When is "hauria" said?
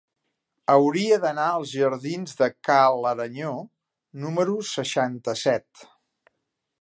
0.75-1.17